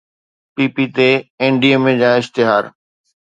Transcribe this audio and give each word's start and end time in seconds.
P 0.53 0.63
P 0.75 0.85
تي 0.95 1.09
NDMA 1.53 1.93
اشتهار 2.17 2.63